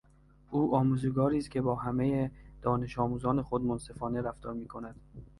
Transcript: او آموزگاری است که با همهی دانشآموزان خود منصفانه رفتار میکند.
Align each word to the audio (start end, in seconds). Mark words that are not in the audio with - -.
او 0.51 0.75
آموزگاری 0.75 1.37
است 1.37 1.51
که 1.51 1.61
با 1.61 1.75
همهی 1.75 2.29
دانشآموزان 2.61 3.41
خود 3.41 3.61
منصفانه 3.61 4.21
رفتار 4.21 4.53
میکند. 4.53 4.95